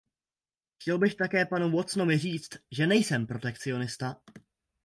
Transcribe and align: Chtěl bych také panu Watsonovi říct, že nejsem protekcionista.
Chtěl 0.75 0.97
bych 0.97 1.15
také 1.15 1.45
panu 1.45 1.71
Watsonovi 1.77 2.17
říct, 2.17 2.49
že 2.71 2.87
nejsem 2.87 3.27
protekcionista. 3.27 4.15